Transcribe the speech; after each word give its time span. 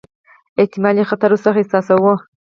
احتمالي 0.61 1.03
خطر 1.09 1.29
ورڅخه 1.31 1.57
احساساوه. 1.59 2.13